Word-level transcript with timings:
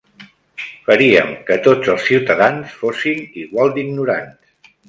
Faríem 0.87 1.29
que 1.51 1.57
tots 1.69 1.93
els 1.97 2.07
ciutadans 2.13 2.75
fossin 2.81 3.23
igual 3.45 3.75
d'ignorants. 3.77 4.75